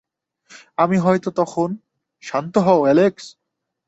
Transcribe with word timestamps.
আমি 0.77 0.97
হয়ত 0.97 1.25
তখন 1.29 1.69
--শান্ত 2.23 2.53
হও, 2.57 2.79
অ্যালেক্স। 2.83 3.25